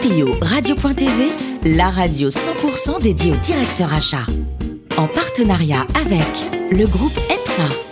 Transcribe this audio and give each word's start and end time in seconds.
CPO 0.00 0.36
Radio.tv, 0.40 1.30
la 1.64 1.90
radio 1.90 2.28
100% 2.28 3.02
dédiée 3.02 3.32
au 3.32 3.36
directeur 3.36 3.92
achat. 3.92 4.24
En 4.96 5.06
partenariat 5.06 5.86
avec 5.94 6.70
le 6.70 6.86
groupe 6.86 7.16
EPSA. 7.28 7.89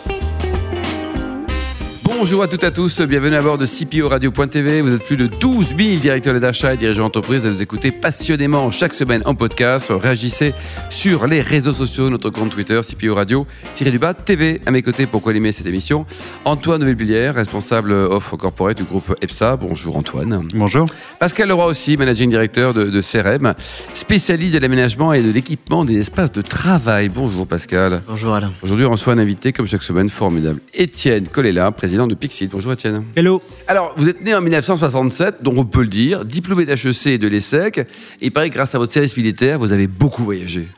Bonjour 2.20 2.42
à 2.42 2.48
toutes 2.48 2.64
et 2.64 2.66
à 2.66 2.70
tous, 2.72 3.00
bienvenue 3.02 3.36
à 3.36 3.42
bord 3.42 3.58
de 3.58 3.64
CPO 3.64 4.08
Radio.tv. 4.08 4.80
Vous 4.80 4.92
êtes 4.92 5.04
plus 5.04 5.16
de 5.16 5.28
12 5.28 5.76
000 5.78 6.00
directeurs 6.00 6.40
d'achat 6.40 6.75
et 6.75 6.76
dirigeants 6.76 7.04
d'entreprise 7.04 7.46
à 7.46 7.50
nous 7.50 7.62
écouter 7.62 7.93
passionnément 7.93 8.72
chaque 8.72 8.93
semaine 8.93 9.22
en 9.25 9.36
podcast. 9.36 9.93
Réagissez 9.96 10.52
sur 10.90 11.29
les 11.29 11.40
réseaux 11.40 11.72
sociaux, 11.72 12.11
notre 12.11 12.30
compte 12.30 12.50
Twitter, 12.50 12.80
CPO 12.82 13.14
Radio, 13.14 13.46
tiré 13.76 13.93
du 13.93 14.00
bas 14.00 14.14
TV. 14.14 14.61
À 14.66 14.72
mes 14.72 14.82
côtés, 14.82 15.07
pour 15.07 15.22
co-animer 15.22 15.52
cette 15.52 15.66
émission, 15.66 16.07
Antoine 16.44 16.80
Nouvelle-Billière, 16.80 17.36
responsable 17.36 17.93
offre 17.93 18.36
corporate 18.36 18.79
du 18.79 18.82
groupe 18.82 19.14
EPSA. 19.22 19.54
Bonjour 19.54 19.96
Antoine. 19.96 20.48
Bonjour. 20.57 20.86
Pascal 21.21 21.48
Leroy 21.48 21.66
aussi, 21.66 21.96
managing 21.96 22.30
directeur 22.30 22.75
de, 22.75 22.86
de 22.86 23.00
CRM, 23.00 23.54
spécialiste 23.94 24.54
de 24.54 24.58
l'aménagement 24.58 25.12
et 25.12 25.22
de 25.22 25.30
l'équipement 25.30 25.85
des 25.85 26.00
espaces 26.00 26.32
de 26.32 26.43
travail. 26.43 27.11
Bonjour 27.11 27.46
Pascal. 27.46 28.03
Bonjour 28.08 28.35
Alain. 28.35 28.53
Aujourd'hui, 28.64 28.86
on 28.86 28.90
reçoit 28.90 29.12
un 29.12 29.18
invité, 29.18 29.53
comme 29.53 29.68
chaque 29.68 29.85
semaine, 29.85 30.08
formidable. 30.08 30.58
Étienne 30.75 31.29
Colella, 31.29 31.71
président 31.71 32.08
de 32.08 32.14
Pixit. 32.14 32.50
Bonjour 32.50 32.72
Étienne. 32.72 33.05
Hello. 33.14 33.42
Alors, 33.67 33.94
vous 33.97 34.08
êtes 34.08 34.25
né 34.25 34.34
en 34.34 34.41
1967, 34.41 35.42
donc 35.42 35.58
on 35.58 35.64
peut 35.64 35.83
le 35.83 35.89
dire, 35.89 36.25
diplômé 36.25 36.64
d'HEC 36.64 37.06
et 37.06 37.19
de 37.19 37.28
l'ESSEC. 37.28 37.78
Et 37.78 37.86
il 38.22 38.33
paraît 38.33 38.50
que 38.50 38.55
grâce 38.55 38.75
à 38.75 38.78
votre 38.78 38.92
service 38.92 39.17
militaire, 39.17 39.58
vous 39.58 39.72
avez 39.72 39.86
beaucoup 39.86 40.22
voyagé, 40.22 40.69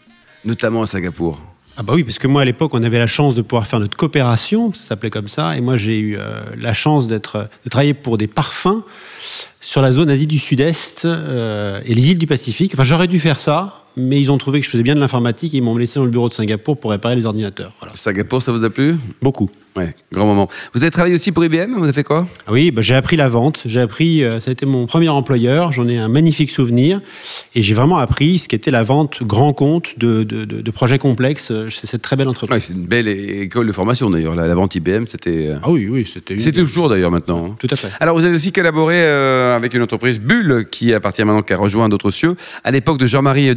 notamment 0.45 0.83
à 0.83 0.87
Singapour. 0.87 1.41
Ah 1.77 1.83
bah 1.83 1.95
oui, 1.95 2.05
parce 2.05 2.19
que 2.19 2.27
moi 2.27 2.43
à 2.43 2.45
l'époque, 2.45 2.75
on 2.75 2.83
avait 2.83 2.98
la 2.98 3.06
chance 3.06 3.34
de 3.34 3.43
pouvoir 3.43 3.66
faire 3.66 3.80
notre 3.80 3.97
coopération, 3.97 4.75
ça 4.75 4.89
s'appelait 4.89 5.09
comme 5.09 5.29
ça, 5.29 5.56
et 5.56 5.62
moi 5.62 5.79
j'ai 5.79 5.98
eu 5.98 6.19
euh, 6.19 6.43
la 6.59 6.75
chance 6.75 7.09
d'être, 7.09 7.48
de 7.65 7.70
travailler 7.70 7.95
pour 7.95 8.19
des 8.19 8.27
parfums 8.27 8.83
sur 9.61 9.81
la 9.81 9.92
zone 9.92 10.11
Asie 10.11 10.27
du 10.27 10.39
Sud-Est 10.39 11.06
euh, 11.06 11.81
et 11.87 11.95
les 11.95 12.11
îles 12.11 12.19
du 12.19 12.27
Pacifique. 12.27 12.73
Enfin, 12.75 12.84
j'aurais 12.84 13.06
dû 13.06 13.20
faire 13.20 13.41
ça, 13.41 13.84
mais 13.96 14.20
ils 14.20 14.30
ont 14.30 14.38
trouvé 14.38 14.60
que 14.60 14.66
je 14.66 14.70
faisais 14.70 14.83
bien 14.83 14.94
de 14.94 15.00
l'informatique 15.00 15.55
et 15.55 15.58
ils 15.58 15.62
m'ont 15.62 15.77
laissé 15.77 15.98
dans 15.98 16.05
le 16.05 16.10
bureau 16.10 16.28
de 16.28 16.34
Singapour 16.34 16.78
pour 16.78 16.91
réparer 16.91 17.16
les 17.16 17.27
ordinateurs. 17.27 17.72
Voilà. 17.80 17.94
Singapour, 17.96 18.42
ça 18.42 18.52
vous 18.52 18.64
a 18.64 18.70
plu? 18.70 18.96
Beaucoup. 19.22 19.50
Ouais, 19.77 19.91
grand 20.12 20.27
moment. 20.27 20.48
Vous 20.74 20.83
avez 20.83 20.91
travaillé 20.91 21.14
aussi 21.14 21.30
pour 21.30 21.44
IBM 21.44 21.74
Vous 21.77 21.84
avez 21.84 21.92
fait 21.92 22.02
quoi? 22.02 22.27
Ah 22.48 22.52
oui, 22.52 22.72
bah, 22.72 22.83
j'ai 22.83 22.96
appris 22.96 23.16
la 23.16 23.28
vente. 23.28 23.62
J'ai 23.66 23.80
appris, 23.80 24.24
euh, 24.24 24.41
ça 24.41 24.50
a 24.50 24.52
été 24.52 24.66
mon 24.66 24.86
premier 24.86 25.08
employeur. 25.08 25.70
J'en 25.70 25.86
ai 25.86 25.96
un 25.96 26.08
magnifique 26.08 26.50
souvenir. 26.50 27.00
Et 27.55 27.62
j'ai 27.62 27.72
vraiment 27.74 27.98
appris 27.98 28.41
ce 28.41 28.48
qu'était 28.48 28.72
la 28.72 28.83
vente 28.83 29.22
grand 29.22 29.52
compte 29.52 29.96
de, 29.96 30.24
de, 30.24 30.44
de, 30.44 30.61
de 30.61 30.70
projets 30.72 30.98
complexes 30.98 31.52
chez 31.68 31.86
cette 31.86 32.02
très 32.02 32.16
belle 32.16 32.27
entreprise. 32.27 32.56
ouais, 32.56 32.61
C'est 32.61 32.72
une 32.72 32.84
belle 32.86 33.06
école 33.06 33.68
de 33.68 33.72
formation 33.72 34.11
d'ailleurs. 34.11 34.34
La, 34.34 34.48
la 34.48 34.55
vente 34.56 34.74
IBM, 34.74 35.05
c'était. 35.06 35.46
euh, 35.50 35.58
Ah 35.62 35.70
oui, 35.70 35.86
oui, 35.88 36.08
c'était. 36.12 36.34
une- 36.34 36.41
C'est 36.41 36.50
toujours 36.52 36.88
d'ailleurs 36.88 37.12
maintenant. 37.12 37.50
hein. 37.52 37.56
Tout 37.61 37.68
à 37.70 37.77
fait. 37.77 37.91
Alors, 38.00 38.18
vous 38.18 38.24
avez 38.24 38.34
aussi 38.34 38.50
collaboré 38.50 38.96
euh, 38.98 39.55
avec 39.55 39.72
une 39.72 39.83
entreprise 39.83 40.18
Bulle 40.18 40.66
qui 40.68 40.92
appartient 40.92 41.22
maintenant, 41.24 41.42
qui 41.42 41.52
a 41.52 41.56
rejoint 41.56 41.88
d'autres 41.88 42.11
cieux. 42.11 42.34
À 42.64 42.72
l'époque 42.72 42.98
de 42.98 43.06
Jean-Marie 43.06 43.55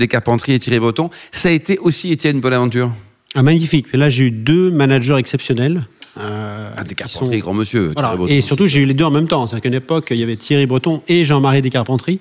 Et 0.48 0.60
Thierry 0.60 0.80
Breton, 0.80 1.10
ça 1.32 1.50
a 1.50 1.52
été 1.52 1.78
aussi 1.80 2.12
Étienne 2.12 2.40
Bonaventure. 2.40 2.92
Ah, 3.36 3.44
magnifique. 3.44 3.88
Là, 3.94 4.10
j'ai 4.10 4.26
eu 4.26 4.32
deux 4.32 4.70
managers 4.72 5.16
exceptionnels. 5.18 5.86
euh, 6.20 6.70
Ah, 6.78 6.82
qui 6.84 6.90
Descarpentries, 6.90 7.40
sont- 7.40 7.44
grand 7.46 7.54
monsieur. 7.56 7.92
Voilà. 7.94 8.16
Breton. 8.16 8.32
Et 8.32 8.42
surtout, 8.42 8.68
j'ai 8.68 8.82
eu 8.82 8.86
les 8.86 8.94
deux 8.94 9.04
en 9.04 9.10
même 9.12 9.28
temps. 9.28 9.48
C'est-à-dire 9.48 9.64
qu'à 9.64 9.70
une 9.70 9.74
époque, 9.76 10.08
il 10.12 10.18
y 10.18 10.24
avait 10.24 10.36
Thierry 10.36 10.68
Breton 10.68 11.02
et 11.08 11.26
Jean-Marie 11.26 11.62
Descarpentries. 11.64 12.20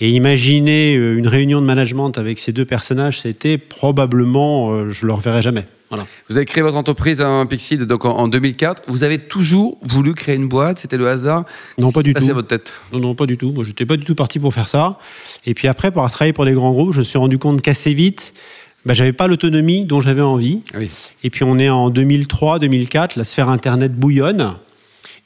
Et 0.00 0.10
imaginez 0.10 0.94
euh, 0.96 1.18
une 1.18 1.26
réunion 1.26 1.60
de 1.60 1.66
management 1.66 2.16
avec 2.16 2.38
ces 2.38 2.52
deux 2.52 2.64
personnages, 2.64 3.20
c'était 3.22 3.58
probablement, 3.58 4.70
euh, 4.70 4.90
je 4.90 5.04
ne 5.04 5.08
le 5.08 5.14
reverrai 5.14 5.42
jamais. 5.42 5.64
Voilà. 5.90 6.06
Vous 6.28 6.36
avez 6.36 6.44
créé 6.44 6.62
votre 6.62 6.76
entreprise 6.76 7.22
en 7.22 7.46
Pixid 7.46 7.82
donc 7.84 8.04
en, 8.04 8.10
en 8.16 8.28
2004. 8.28 8.82
Vous 8.88 9.04
avez 9.04 9.18
toujours 9.18 9.78
voulu 9.82 10.12
créer 10.14 10.34
une 10.36 10.46
boîte 10.48 10.78
C'était 10.80 10.98
le 10.98 11.08
hasard? 11.08 11.44
Non, 11.78 11.92
pas 11.92 12.02
du 12.02 12.12
tout. 12.12 12.24
votre 12.26 12.48
tête? 12.48 12.74
Non, 12.92 12.98
non, 13.00 13.14
pas 13.14 13.24
du 13.26 13.38
tout. 13.38 13.52
Moi, 13.52 13.64
j'étais 13.64 13.86
pas 13.86 13.96
du 13.96 14.04
tout 14.04 14.14
parti 14.14 14.38
pour 14.38 14.52
faire 14.52 14.68
ça. 14.68 14.98
Et 15.46 15.54
puis 15.54 15.66
après, 15.68 15.90
pour 15.90 16.00
avoir 16.00 16.12
travaillé 16.12 16.32
pour 16.34 16.44
des 16.44 16.52
grands 16.52 16.72
groupes, 16.72 16.92
je 16.92 16.98
me 16.98 17.04
suis 17.04 17.18
rendu 17.18 17.38
compte 17.38 17.62
qu'assez 17.62 17.94
vite, 17.94 18.34
bah, 18.84 18.92
j'avais 18.94 19.12
pas 19.14 19.28
l'autonomie 19.28 19.86
dont 19.86 20.00
j'avais 20.02 20.20
envie. 20.22 20.60
Oui. 20.76 20.90
Et 21.24 21.30
puis 21.30 21.44
on 21.44 21.58
est 21.58 21.70
en 21.70 21.90
2003-2004, 21.90 23.12
la 23.16 23.24
sphère 23.24 23.48
Internet 23.48 23.94
bouillonne. 23.94 24.54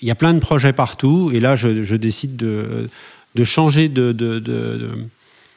Il 0.00 0.08
y 0.08 0.10
a 0.10 0.14
plein 0.14 0.32
de 0.34 0.38
projets 0.40 0.72
partout. 0.72 1.30
Et 1.34 1.40
là, 1.40 1.56
je, 1.56 1.82
je 1.82 1.96
décide 1.96 2.36
de, 2.36 2.88
de 3.34 3.44
changer 3.44 3.88
de, 3.88 4.12
de, 4.12 4.38
de- 4.38 4.40
de- 4.78 4.90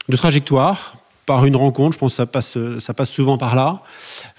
de 0.07 0.17
trajectoire 0.17 0.97
par 1.25 1.45
une 1.45 1.55
rencontre. 1.55 1.93
Je 1.93 1.99
pense 1.99 2.13
que 2.13 2.17
ça 2.17 2.25
passe, 2.25 2.57
ça 2.79 2.93
passe 2.93 3.09
souvent 3.09 3.37
par 3.37 3.55
là. 3.55 3.81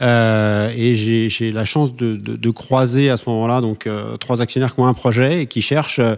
Euh, 0.03 0.71
et 0.77 0.95
j'ai 0.95 1.53
la 1.53 1.65
chance 1.65 1.95
de, 1.95 2.17
de- 2.17 2.51
croiser 2.51 3.11
à 3.11 3.17
ce 3.17 3.29
moment-là 3.29 3.61
donc, 3.61 3.87
euh, 3.87 4.17
trois 4.17 4.41
actionnaires 4.41 4.75
qui 4.75 4.81
ont 4.81 4.87
un 4.87 4.95
projet 4.95 5.43
et 5.43 5.47
qui 5.47 5.63
cherchent 5.63 5.99
euh, 5.99 6.15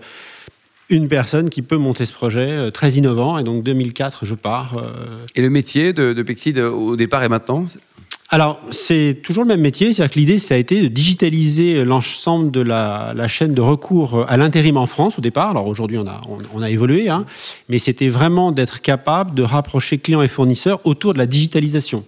une 0.91 1.09
personne 1.09 1.51
qui 1.51 1.62
peut 1.62 1.77
monter 1.77 2.06
ce 2.06 2.12
projet 2.12 2.71
très 2.71 2.93
innovant. 2.93 3.39
Et 3.39 3.45
donc 3.45 3.62
2004, 3.65 4.25
je 4.25 4.34
pars. 4.34 4.81
Et 5.34 5.43
le 5.43 5.51
métier 5.51 5.93
de, 5.93 6.12
de 6.12 6.23
Pixid 6.23 6.59
euh, 6.59 6.71
au 6.71 6.97
départ 6.97 7.23
et 7.25 7.29
maintenant 7.29 7.65
alors, 8.31 8.61
c'est 8.71 9.21
toujours 9.22 9.44
le 9.44 9.49
même 9.49 9.61
métier. 9.62 9.93
C'est-à-dire 9.93 10.15
que 10.15 10.19
l'idée, 10.19 10.39
ça 10.39 10.55
a 10.55 10.59
été 10.59 10.83
de 10.83 10.89
digitaliser 10.89 11.84
l'ensemble 11.84 12.50
de 12.50 12.61
la, 12.61 13.12
la 13.15 13.27
chaîne 13.28 13.55
de 13.55 13.61
recours 13.62 14.25
à 14.28 14.37
l'intérim 14.37 14.77
en 14.77 14.87
France 14.87 15.19
au 15.19 15.21
départ. 15.22 15.50
Alors 15.50 15.66
aujourd'hui, 15.66 15.97
on 15.99 16.06
a, 16.06 16.21
on, 16.28 16.37
on 16.55 16.62
a 16.62 16.69
évolué, 16.71 17.09
hein. 17.09 17.25
mais 17.69 17.78
c'était 17.78 18.09
vraiment 18.09 18.53
d'être 18.53 18.81
capable 18.83 19.34
de 19.34 19.43
rapprocher 19.43 19.99
clients 19.99 20.21
et 20.22 20.28
fournisseurs 20.28 20.81
autour 20.84 21.15
de 21.15 21.19
la 21.19 21.27
digitalisation. 21.27 22.05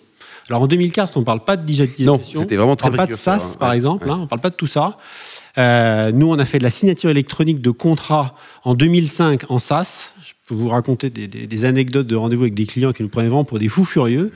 Alors 0.49 0.63
en 0.63 0.67
2004, 0.67 1.17
on 1.17 1.21
ne 1.21 1.25
parle 1.25 1.45
pas 1.45 1.57
de 1.57 1.65
digitalisation. 1.65 2.13
Non, 2.17 2.41
c'était 2.43 2.57
vraiment 2.57 2.75
très 2.75 2.89
On 2.89 2.93
ne 2.93 2.97
parle 2.97 3.09
pas 3.09 3.15
de 3.15 3.19
SaaS, 3.19 3.53
hein. 3.55 3.57
par 3.61 3.71
Ouais, 3.71 3.77
exemple. 3.77 4.05
ouais. 4.05 4.11
hein, 4.11 4.17
on 4.19 4.23
ne 4.23 4.27
parle 4.27 4.41
pas 4.41 4.51
de 4.51 4.57
tout 4.57 4.67
ça. 4.67 4.99
Euh, 5.59 6.11
nous, 6.13 6.29
on 6.29 6.39
a 6.41 6.45
fait 6.45 6.59
de 6.59 6.65
la 6.65 6.71
signature 6.71 7.09
électronique 7.09 7.61
de 7.63 7.71
contrats 7.71 8.35
en 8.65 8.75
2005 8.75 9.45
en 9.49 9.59
SaaS. 9.61 10.13
Je 10.25 10.33
peux 10.51 10.61
vous 10.61 10.69
raconter 10.69 11.11
des, 11.11 11.65
anecdotes 11.65 12.07
de 12.07 12.17
rendez-vous 12.17 12.43
avec 12.43 12.55
des 12.55 12.67
clients 12.67 12.93
qui 12.93 13.03
nous 13.03 13.09
prenaient 13.09 13.29
vraiment 13.29 13.45
pour 13.45 13.59
des 13.59 13.69
fous 13.69 13.85
furieux. 13.85 14.33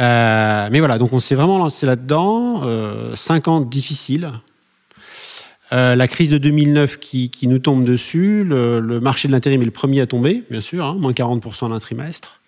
Euh, 0.00 0.68
mais 0.72 0.78
voilà, 0.78 0.98
donc 0.98 1.12
on 1.12 1.20
s'est 1.20 1.34
vraiment 1.34 1.58
lancé 1.58 1.84
là-dedans. 1.84 2.62
Euh, 2.64 3.14
cinq 3.16 3.48
ans 3.48 3.60
difficiles. 3.60 4.30
Euh, 5.72 5.94
la 5.94 6.08
crise 6.08 6.30
de 6.30 6.38
2009 6.38 6.98
qui, 6.98 7.30
nous 7.42 7.58
tombe 7.58 7.84
dessus. 7.84 8.44
Le, 8.44 9.00
marché 9.00 9.28
de 9.28 9.32
l'intérim 9.32 9.60
est 9.60 9.66
le 9.66 9.70
premier 9.70 10.00
à 10.00 10.06
tomber, 10.06 10.42
bien 10.50 10.62
sûr, 10.62 10.84
hein, 10.84 10.96
moins 10.98 11.12
40% 11.12 11.68
d'un 11.68 11.78
trimestre. 11.78 12.40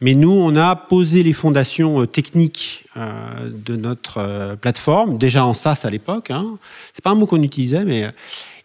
Mais 0.00 0.14
nous, 0.14 0.32
on 0.32 0.56
a 0.56 0.74
posé 0.74 1.22
les 1.22 1.32
fondations 1.32 2.06
techniques 2.06 2.84
de 2.96 3.76
notre 3.76 4.56
plateforme, 4.56 5.18
déjà 5.18 5.44
en 5.44 5.54
SaaS 5.54 5.82
à 5.84 5.90
l'époque. 5.90 6.30
Hein. 6.30 6.58
C'est 6.92 7.04
pas 7.04 7.10
un 7.10 7.14
mot 7.14 7.26
qu'on 7.26 7.42
utilisait, 7.42 7.84
mais 7.84 8.10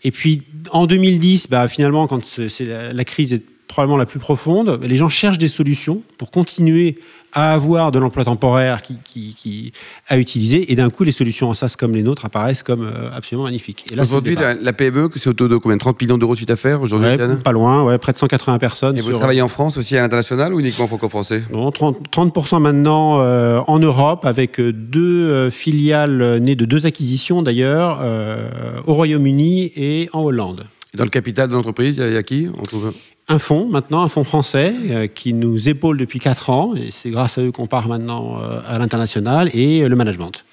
et 0.04 0.12
puis 0.12 0.44
en 0.72 0.88
2010, 0.88 1.50
bah, 1.50 1.68
finalement, 1.68 2.08
quand 2.08 2.40
la 2.40 3.04
crise 3.04 3.34
est 3.34 3.44
probablement 3.68 3.98
la 3.98 4.06
plus 4.06 4.20
profonde, 4.20 4.80
les 4.84 4.96
gens 4.96 5.10
cherchent 5.10 5.38
des 5.38 5.48
solutions 5.48 6.02
pour 6.18 6.32
continuer 6.32 6.98
à 7.34 7.54
avoir 7.54 7.92
de 7.92 8.00
l'emploi 8.00 8.24
temporaire 8.24 8.82
qui, 8.82 8.98
qui, 9.04 9.36
qui 9.38 9.74
à 10.08 10.18
utiliser. 10.18 10.72
Et 10.72 10.76
d'un 10.76 10.90
coup, 10.90 11.04
les 11.04 11.12
solutions 11.12 11.50
en 11.50 11.54
SaaS 11.54 11.76
comme 11.78 11.94
les 11.94 12.02
nôtres 12.02 12.24
apparaissent 12.26 12.64
comme 12.64 12.84
euh, 12.84 13.10
absolument 13.14 13.44
magnifiques. 13.44 13.86
Aujourd'hui, 14.00 14.36
la, 14.36 14.54
la 14.56 14.74
PME, 14.74 15.10
que 15.10 15.20
c'est 15.20 15.30
autour 15.30 15.50
de 15.50 15.58
combien 15.58 15.78
30 15.78 16.02
millions 16.02 16.18
d'euros 16.18 16.34
de 16.34 16.38
chiffre 16.38 16.48
d'affaires 16.48 16.82
aujourd'hui, 16.82 17.10
Ouais, 17.10 17.36
pas 17.44 17.52
loin, 17.52 17.84
ouais, 17.84 17.98
près 17.98 18.14
de 18.14 18.18
180 18.18 18.58
personnes. 18.60 18.98
Et 18.98 19.02
vous 19.02 19.12
travaillez 19.12 19.42
en 19.42 19.50
France 19.50 19.78
aussi 19.78 19.98
à 19.98 20.02
l'international 20.02 20.54
ou 20.54 20.60
uniquement 20.62 20.88
franco-français? 20.88 21.44
Non, 21.52 21.70
30%, 21.70 21.96
30% 22.12 22.62
maintenant 22.62 23.20
euh, 23.22 23.60
en 23.68 23.78
Europe, 23.80 24.26
avec 24.26 24.60
euh, 24.60 24.72
deux 24.72 25.50
filiales 25.50 26.38
nées 26.42 26.56
de 26.56 26.66
deux 26.66 26.86
acquisitions 26.86 27.44
d'ailleurs, 27.44 28.00
euh, 28.02 28.50
au 28.88 28.94
Royaume-Uni 28.94 29.74
et 29.76 30.10
en 30.14 30.22
Hollande. 30.24 30.66
Dans 30.96 31.04
le 31.04 31.10
capital 31.10 31.50
de 31.50 31.54
l'entreprise, 31.54 31.98
il 31.98 32.00
y 32.00 32.04
a- 32.04 32.08
il 32.08 32.14
y, 32.14 32.18
a 32.18 32.24
qui 32.24 32.48
on 32.58 32.64
trouve... 32.64 32.94
Un 33.30 33.40
fonds 33.40 33.68
maintenant, 33.68 34.04
un 34.04 34.08
fonds 34.10 34.24
français 34.24 34.74
euh, 34.90 35.08
qui 35.08 35.34
nous 35.34 35.68
épaule 35.68 35.98
depuis 35.98 36.20
4 36.20 36.50
ans, 36.50 36.74
et 36.76 36.92
c'est 36.92 37.10
grâce 37.10 37.38
à 37.38 37.42
eux 37.42 37.52
qu'on 37.52 37.68
part 37.68 37.90
maintenant 37.90 38.40
euh, 38.42 38.62
à 38.66 38.80
l'international, 38.80 39.50
et 39.54 39.82
euh, 39.84 39.90
le 39.90 39.98
management. 39.98 40.46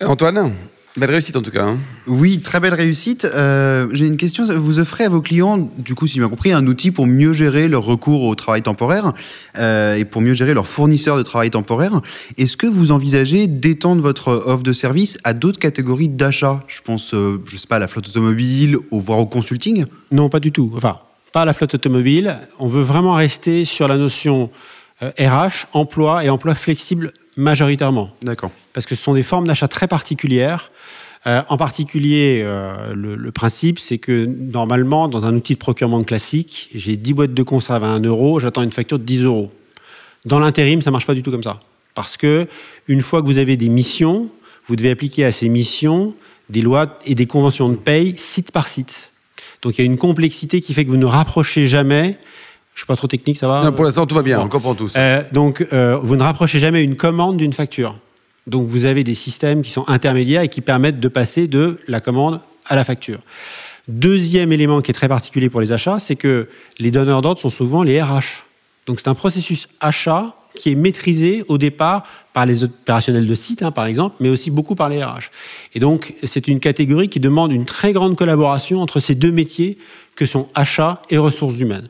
Antoine, 0.00 0.52
belle 0.96 1.10
réussite 1.10 1.36
en 1.36 1.42
tout 1.42 1.50
cas. 1.50 1.64
hein. 1.64 1.78
Oui, 2.06 2.38
très 2.38 2.60
belle 2.60 2.74
réussite. 2.74 3.24
Euh, 3.24 3.88
J'ai 3.92 4.06
une 4.06 4.16
question. 4.16 4.44
Vous 4.44 4.78
offrez 4.78 5.02
à 5.02 5.08
vos 5.08 5.20
clients, 5.22 5.68
du 5.76 5.96
coup, 5.96 6.06
si 6.06 6.14
j'ai 6.14 6.20
bien 6.20 6.28
compris, 6.28 6.52
un 6.52 6.64
outil 6.68 6.92
pour 6.92 7.08
mieux 7.08 7.32
gérer 7.32 7.66
leur 7.66 7.82
recours 7.84 8.22
au 8.22 8.34
travail 8.36 8.62
temporaire 8.62 9.12
euh, 9.58 9.96
et 9.96 10.04
pour 10.04 10.22
mieux 10.22 10.34
gérer 10.34 10.54
leurs 10.54 10.68
fournisseurs 10.68 11.16
de 11.16 11.22
travail 11.24 11.50
temporaire. 11.50 12.00
Est-ce 12.38 12.56
que 12.56 12.68
vous 12.68 12.92
envisagez 12.92 13.48
d'étendre 13.48 14.02
votre 14.02 14.28
offre 14.46 14.62
de 14.62 14.72
service 14.72 15.18
à 15.24 15.34
d'autres 15.34 15.58
catégories 15.58 16.08
d'achats 16.10 16.60
Je 16.68 16.80
pense, 16.80 17.12
euh, 17.12 17.42
je 17.46 17.56
sais 17.56 17.66
pas, 17.66 17.76
à 17.76 17.80
la 17.80 17.88
flotte 17.88 18.06
automobile, 18.08 18.76
ou 18.92 19.00
voire 19.00 19.18
au 19.18 19.26
consulting? 19.26 19.86
Non, 20.12 20.28
pas 20.28 20.38
du 20.38 20.52
tout. 20.52 20.70
Enfin, 20.76 20.98
pas 21.34 21.44
la 21.44 21.52
flotte 21.52 21.74
automobile. 21.74 22.38
On 22.60 22.68
veut 22.68 22.82
vraiment 22.82 23.14
rester 23.14 23.64
sur 23.64 23.88
la 23.88 23.96
notion 23.96 24.50
euh, 25.02 25.10
RH, 25.18 25.66
emploi 25.72 26.24
et 26.24 26.30
emploi 26.30 26.54
flexible 26.54 27.12
majoritairement. 27.36 28.10
D'accord. 28.22 28.52
parce 28.72 28.86
que 28.86 28.94
ce 28.94 29.02
sont 29.02 29.14
des 29.14 29.24
formes 29.24 29.48
d'achat 29.48 29.66
très 29.66 29.88
particulières. 29.88 30.70
Euh, 31.26 31.42
en 31.48 31.56
particulier, 31.56 32.42
euh, 32.44 32.94
le, 32.94 33.16
le 33.16 33.32
principe, 33.32 33.80
c'est 33.80 33.98
que 33.98 34.26
normalement, 34.26 35.08
dans 35.08 35.26
un 35.26 35.34
outil 35.34 35.54
de 35.54 35.58
procurement 35.58 36.04
classique, 36.04 36.70
j'ai 36.72 36.94
10 36.94 37.14
boîtes 37.14 37.34
de 37.34 37.42
conserve 37.42 37.82
à 37.82 37.88
1 37.88 38.04
euro, 38.04 38.38
j'attends 38.38 38.62
une 38.62 38.70
facture 38.70 39.00
de 39.00 39.04
10 39.04 39.24
euros. 39.24 39.50
Dans 40.24 40.38
l'intérim, 40.38 40.82
ça 40.82 40.92
marche 40.92 41.06
pas 41.06 41.14
du 41.14 41.24
tout 41.24 41.32
comme 41.32 41.42
ça. 41.42 41.60
Parce 41.96 42.16
que 42.16 42.46
une 42.86 43.00
fois 43.00 43.22
que 43.22 43.26
vous 43.26 43.38
avez 43.38 43.56
des 43.56 43.68
missions, 43.68 44.28
vous 44.68 44.76
devez 44.76 44.90
appliquer 44.90 45.24
à 45.24 45.32
ces 45.32 45.48
missions 45.48 46.14
des 46.48 46.62
lois 46.62 46.96
et 47.04 47.16
des 47.16 47.26
conventions 47.26 47.68
de 47.70 47.76
paye 47.76 48.16
site 48.16 48.52
par 48.52 48.68
site. 48.68 49.10
Donc 49.64 49.76
il 49.76 49.80
y 49.80 49.82
a 49.82 49.86
une 49.86 49.96
complexité 49.98 50.60
qui 50.60 50.74
fait 50.74 50.84
que 50.84 50.90
vous 50.90 50.96
ne 50.98 51.06
rapprochez 51.06 51.66
jamais 51.66 52.18
Je 52.74 52.80
suis 52.80 52.86
pas 52.86 52.96
trop 52.96 53.06
technique, 53.08 53.38
ça 53.38 53.48
va 53.48 53.62
Non, 53.64 53.72
pour 53.72 53.84
l'instant, 53.84 54.04
tout 54.06 54.14
va 54.14 54.22
bien, 54.22 54.38
Bon. 54.38 54.44
on 54.44 54.48
comprend 54.48 54.74
tous. 54.74 54.92
Euh, 54.96 55.22
donc, 55.32 55.66
euh, 55.72 55.96
vous 56.02 56.14
ne 56.16 56.22
rapprochez 56.22 56.58
jamais 56.60 56.82
une 56.82 56.96
commande 56.96 57.36
d'une 57.38 57.52
facture. 57.52 57.96
Donc, 58.46 58.68
vous 58.68 58.84
avez 58.84 59.04
des 59.04 59.14
systèmes 59.14 59.62
qui 59.62 59.70
sont 59.70 59.84
intermédiaires 59.88 60.42
et 60.42 60.48
qui 60.48 60.60
permettent 60.60 61.00
de 61.00 61.08
passer 61.08 61.46
de 61.48 61.78
la 61.88 62.00
commande 62.00 62.40
à 62.68 62.74
la 62.76 62.84
facture. 62.84 63.20
Deuxième 63.88 64.52
élément 64.52 64.80
qui 64.82 64.90
est 64.90 64.94
très 64.94 65.08
particulier 65.08 65.48
pour 65.48 65.60
les 65.60 65.72
achats, 65.72 65.98
c'est 65.98 66.16
que 66.16 66.48
les 66.78 66.90
donneurs 66.90 67.22
d'ordre 67.22 67.40
sont 67.40 67.50
souvent 67.50 67.82
les 67.82 68.02
RH. 68.02 68.44
Donc, 68.86 69.00
c'est 69.00 69.08
un 69.08 69.14
processus 69.14 69.68
achat 69.80 70.34
qui 70.54 70.72
est 70.72 70.74
maîtrisé 70.74 71.44
au 71.48 71.58
départ 71.58 72.04
par 72.32 72.46
les 72.46 72.64
opérationnels 72.64 73.26
de 73.26 73.34
site, 73.34 73.62
hein, 73.62 73.70
par 73.70 73.86
exemple, 73.86 74.16
mais 74.20 74.28
aussi 74.28 74.50
beaucoup 74.50 74.74
par 74.74 74.88
les 74.88 75.02
RH. 75.02 75.30
Et 75.74 75.80
donc, 75.80 76.14
c'est 76.22 76.48
une 76.48 76.60
catégorie 76.60 77.08
qui 77.08 77.20
demande 77.20 77.52
une 77.52 77.64
très 77.64 77.92
grande 77.92 78.16
collaboration 78.16 78.80
entre 78.80 79.00
ces 79.00 79.14
deux 79.14 79.32
métiers 79.32 79.78
que 80.16 80.26
sont 80.26 80.48
achat 80.54 81.02
et 81.10 81.18
ressources 81.18 81.58
humaines. 81.58 81.88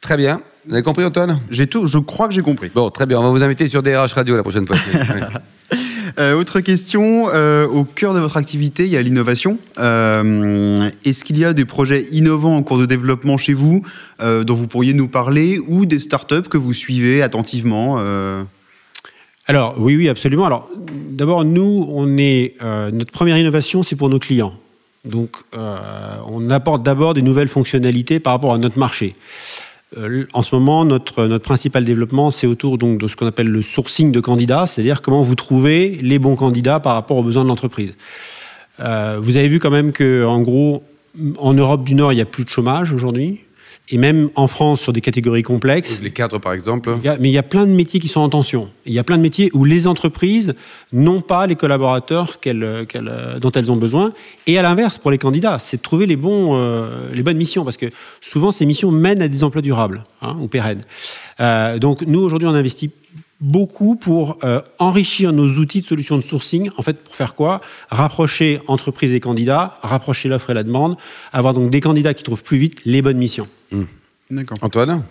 Très 0.00 0.16
bien. 0.16 0.40
Vous 0.66 0.74
avez 0.74 0.82
compris, 0.82 1.04
Antoine? 1.04 1.40
J'ai 1.50 1.66
tout, 1.66 1.86
je 1.86 1.98
crois 1.98 2.28
que 2.28 2.34
j'ai 2.34 2.42
compris. 2.42 2.70
Bon, 2.74 2.90
très 2.90 3.06
bien. 3.06 3.18
On 3.18 3.22
va 3.22 3.30
vous 3.30 3.42
inviter 3.42 3.68
sur 3.68 3.82
DRH 3.82 4.12
Radio 4.12 4.36
la 4.36 4.42
prochaine 4.42 4.66
fois. 4.66 4.76
Euh, 6.18 6.34
autre 6.34 6.60
question, 6.60 7.28
euh, 7.32 7.66
au 7.66 7.84
cœur 7.84 8.14
de 8.14 8.20
votre 8.20 8.36
activité, 8.36 8.84
il 8.84 8.90
y 8.90 8.96
a 8.96 9.02
l'innovation. 9.02 9.58
Euh, 9.78 10.90
Est-ce 11.04 11.24
qu'il 11.24 11.38
y 11.38 11.44
a 11.44 11.52
des 11.52 11.64
projets 11.64 12.06
innovants 12.12 12.56
en 12.56 12.62
cours 12.62 12.78
de 12.78 12.86
développement 12.86 13.36
chez 13.36 13.54
vous 13.54 13.82
dont 14.20 14.54
vous 14.54 14.66
pourriez 14.66 14.94
nous 14.94 15.06
parler 15.06 15.60
ou 15.68 15.86
des 15.86 16.00
startups 16.00 16.42
que 16.42 16.56
vous 16.56 16.72
suivez 16.72 17.22
attentivement 17.22 18.00
Alors, 19.46 19.76
oui, 19.78 19.96
oui, 19.96 20.08
absolument. 20.08 20.44
Alors, 20.44 20.68
d'abord, 21.10 21.44
nous, 21.44 21.86
on 21.88 22.16
est, 22.18 22.54
notre 22.92 23.12
première 23.12 23.38
innovation, 23.38 23.84
c'est 23.84 23.94
pour 23.94 24.08
nos 24.08 24.18
clients. 24.18 24.54
Donc, 25.04 25.36
on 25.52 26.50
apporte 26.50 26.82
d'abord 26.82 27.14
des 27.14 27.22
nouvelles 27.22 27.48
fonctionnalités 27.48 28.18
par 28.18 28.32
rapport 28.32 28.52
à 28.52 28.58
notre 28.58 28.78
marché. 28.78 29.14
Euh, 29.96 30.26
en 30.34 30.42
ce 30.42 30.54
moment, 30.54 30.84
notre, 30.84 31.38
principal 31.38 31.84
développement, 31.84 32.30
c'est 32.30 32.46
autour 32.46 32.76
donc, 32.76 33.00
de 33.00 33.08
ce 33.08 33.16
qu'on 33.16 33.26
appelle 33.26 33.48
le 33.48 33.62
sourcing 33.62 34.12
de 34.12 34.20
candidats, 34.20 34.66
c'est-à-dire 34.66 35.00
comment 35.00 35.22
vous 35.22 35.34
trouvez 35.34 35.98
les 36.02 36.18
bons 36.18 36.36
candidats 36.36 36.80
par 36.80 36.94
rapport 36.94 37.16
aux 37.16 37.22
besoins 37.22 37.44
de 37.44 37.48
l'entreprise. 37.48 37.94
Euh, 38.80 39.18
vous 39.20 39.36
avez 39.36 39.48
vu 39.48 39.58
quand 39.58 39.70
même 39.70 39.92
que, 39.92 40.24
en 40.24 40.40
gros, 40.40 40.82
en 41.38 41.54
Europe 41.54 41.84
du 41.84 41.94
Nord, 41.94 42.12
il 42.12 42.16
n'y 42.16 42.22
a 42.22 42.26
plus 42.26 42.44
de 42.44 42.50
chômage 42.50 42.92
aujourd'hui. 42.92 43.40
Et 43.90 43.96
même 43.96 44.28
en 44.34 44.48
France, 44.48 44.82
sur 44.82 44.92
des 44.92 45.00
catégories 45.00 45.42
complexes, 45.42 46.00
Les 46.02 46.10
cadres, 46.10 46.38
par 46.38 46.52
exemple. 46.52 46.96
il 46.98 47.06
y 47.06 47.08
a- 47.08 47.16
mais 47.18 47.28
il 47.30 47.32
y 47.32 47.38
a 47.38 47.42
plein 47.42 47.66
de 47.66 47.72
métiers 47.72 48.00
qui 48.00 48.08
sont 48.08 48.20
en 48.20 48.28
tension. 48.28 48.68
Il 48.84 48.92
y 48.92 48.98
a 48.98 49.04
plein 49.04 49.16
de 49.16 49.22
métiers 49.22 49.50
où 49.54 49.64
les 49.64 49.86
entreprises 49.86 50.52
n'ont 50.92 51.22
pas 51.22 51.46
les 51.46 51.54
collaborateurs 51.56 52.38
dont 53.40 53.50
elles 53.52 53.70
ont 53.72 53.76
besoin. 53.76 54.12
Et 54.46 54.58
à 54.58 54.62
l'inverse, 54.62 54.98
pour 54.98 55.10
les 55.10 55.16
candidats, 55.18 55.58
c'est 55.58 55.78
de 55.78 55.82
trouver 55.82 56.04
les, 56.06 56.16
bons, 56.16 56.54
euh, 56.56 57.08
les 57.14 57.22
bonnes 57.22 57.38
missions, 57.38 57.64
parce 57.64 57.76
que 57.78 57.86
souvent 58.20 58.50
ces 58.50 58.66
missions 58.66 58.90
mènent 58.90 59.22
à 59.22 59.28
des 59.28 59.42
emplois 59.42 59.62
durables 59.62 60.04
hein, 60.20 60.36
ou 60.40 60.48
pérennes. 60.48 60.82
Euh, 61.40 61.78
donc 61.78 62.02
nous, 62.02 62.20
aujourd'hui, 62.20 62.46
on 62.48 62.54
investit 62.54 62.90
beaucoup 63.40 63.96
pour 63.96 64.38
euh, 64.44 64.60
enrichir 64.78 65.32
nos 65.32 65.48
outils 65.58 65.80
de 65.80 65.86
solutions 65.86 66.16
de 66.16 66.22
sourcing. 66.22 66.70
En 66.76 66.82
fait, 66.82 67.02
pour 67.04 67.14
faire 67.14 67.34
quoi? 67.34 67.60
Rapprocher 67.90 68.60
entreprises 68.66 69.14
et 69.14 69.20
candidats, 69.20 69.78
rapprocher 69.82 70.28
l'offre 70.28 70.50
et 70.50 70.54
la 70.54 70.64
demande, 70.64 70.96
avoir 71.32 71.54
donc 71.54 71.70
des 71.70 71.80
candidats 71.80 72.14
qui 72.14 72.24
trouvent 72.24 72.42
plus 72.42 72.58
vite 72.58 72.80
les 72.84 73.02
bonnes 73.02 73.18
missions. 73.18 73.46
D'accord. 74.30 74.58
Antoine 74.60 75.04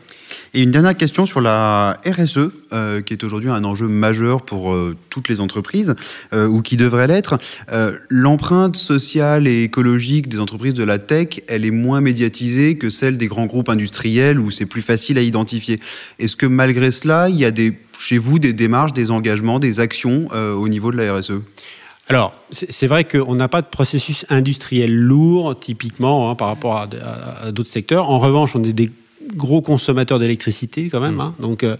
Et 0.53 0.61
une 0.61 0.69
dernière 0.69 0.95
question 0.95 1.25
sur 1.25 1.41
la 1.41 1.99
RSE, 2.05 2.51
euh, 2.71 3.01
qui 3.01 3.13
est 3.13 3.23
aujourd'hui 3.23 3.49
un 3.49 3.63
enjeu 3.63 3.87
majeur 3.87 4.43
pour 4.43 4.71
euh, 4.73 4.95
toutes 5.09 5.27
les 5.27 5.39
entreprises, 5.39 5.95
euh, 6.33 6.47
ou 6.47 6.61
qui 6.61 6.77
devrait 6.77 7.07
l'être. 7.07 7.39
Euh, 7.71 7.97
L'empreinte 8.09 8.75
sociale 8.75 9.47
et 9.47 9.63
écologique 9.63 10.29
des 10.29 10.39
entreprises 10.39 10.75
de 10.75 10.83
la 10.83 10.99
tech, 10.99 11.39
elle 11.47 11.65
est 11.65 11.71
moins 11.71 11.99
médiatisée 11.99 12.77
que 12.77 12.91
celle 12.91 13.17
des 13.17 13.25
grands 13.25 13.47
groupes 13.47 13.69
industriels, 13.69 14.39
où 14.39 14.51
c'est 14.51 14.67
plus 14.67 14.83
facile 14.83 15.17
à 15.17 15.21
identifier. 15.23 15.79
Est-ce 16.19 16.35
que 16.35 16.45
malgré 16.45 16.91
cela, 16.91 17.27
il 17.27 17.37
y 17.37 17.45
a 17.45 17.49
des, 17.49 17.73
chez 17.97 18.19
vous 18.19 18.37
des 18.37 18.53
démarches, 18.53 18.93
des 18.93 19.09
engagements, 19.09 19.57
des 19.57 19.79
actions 19.79 20.27
euh, 20.33 20.53
au 20.53 20.67
niveau 20.69 20.91
de 20.91 20.97
la 20.97 21.15
RSE 21.17 21.33
Alors, 22.07 22.35
c'est 22.51 22.85
vrai 22.85 23.03
qu'on 23.03 23.33
n'a 23.33 23.47
pas 23.47 23.63
de 23.63 23.67
processus 23.67 24.27
industriel 24.29 24.93
lourd, 24.95 25.59
typiquement, 25.59 26.29
hein, 26.29 26.35
par 26.35 26.49
rapport 26.49 26.77
à, 26.77 26.87
à- 27.03 27.45
à 27.47 27.51
d'autres 27.51 27.71
secteurs. 27.71 28.11
En 28.11 28.19
revanche, 28.19 28.55
on 28.55 28.63
est 28.63 28.73
des 28.73 28.91
gros 29.35 29.61
consommateurs 29.61 30.19
d'électricité 30.19 30.89
quand 30.89 30.99
même. 30.99 31.19
hein. 31.19 31.33
Donc 31.39 31.63
euh, 31.63 31.77